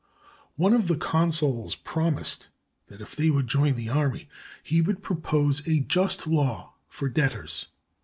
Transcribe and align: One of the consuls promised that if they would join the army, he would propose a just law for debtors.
One 0.55 0.73
of 0.73 0.87
the 0.87 0.97
consuls 0.97 1.75
promised 1.75 2.47
that 2.87 3.01
if 3.01 3.15
they 3.15 3.29
would 3.29 3.45
join 3.47 3.75
the 3.75 3.89
army, 3.89 4.29
he 4.63 4.81
would 4.81 5.03
propose 5.03 5.61
a 5.67 5.81
just 5.81 6.25
law 6.25 6.73
for 6.89 7.07
debtors. 7.07 7.67